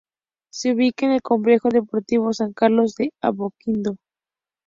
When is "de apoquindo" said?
2.95-3.97